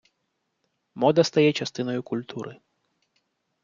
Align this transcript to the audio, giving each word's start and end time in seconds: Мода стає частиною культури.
Мода 0.95 1.23
стає 1.23 1.53
частиною 1.53 2.03
культури. 2.03 2.57